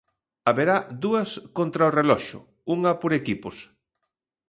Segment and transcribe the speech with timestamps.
[0.47, 2.39] Haberá dúas contra o reloxo,
[2.75, 3.57] unha por equipos.